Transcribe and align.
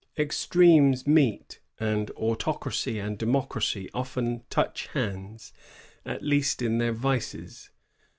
Extremes 0.17 1.03
meet^ 1.03 1.59
and 1.79 2.09
Autocracy 2.17 2.97
and 2.97 3.19
Democracy 3.19 3.87
often 3.93 4.41
touch 4.49 4.89
hands^ 4.95 5.51
at 6.07 6.23
least 6.23 6.63
in 6.63 6.79
their 6.79 6.91
vices. 6.91 7.69